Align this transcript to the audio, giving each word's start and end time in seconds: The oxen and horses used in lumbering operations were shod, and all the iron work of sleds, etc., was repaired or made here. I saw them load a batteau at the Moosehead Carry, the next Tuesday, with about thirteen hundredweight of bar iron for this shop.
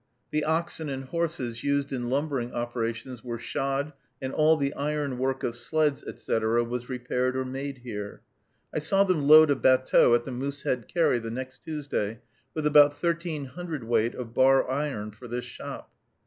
The 0.31 0.43
oxen 0.45 0.89
and 0.89 1.03
horses 1.03 1.63
used 1.63 1.93
in 1.93 2.09
lumbering 2.09 2.53
operations 2.55 3.23
were 3.23 3.37
shod, 3.37 3.93
and 4.19 4.33
all 4.33 4.57
the 4.57 4.73
iron 4.73 5.19
work 5.19 5.43
of 5.43 5.55
sleds, 5.55 6.03
etc., 6.03 6.63
was 6.63 6.89
repaired 6.89 7.37
or 7.37 7.45
made 7.45 7.77
here. 7.77 8.21
I 8.73 8.79
saw 8.79 9.03
them 9.03 9.27
load 9.27 9.51
a 9.51 9.55
batteau 9.55 10.15
at 10.15 10.23
the 10.25 10.31
Moosehead 10.31 10.87
Carry, 10.87 11.19
the 11.19 11.29
next 11.29 11.59
Tuesday, 11.63 12.19
with 12.55 12.65
about 12.65 12.97
thirteen 12.97 13.45
hundredweight 13.45 14.15
of 14.15 14.33
bar 14.33 14.67
iron 14.67 15.11
for 15.11 15.27
this 15.27 15.45
shop. 15.45 15.91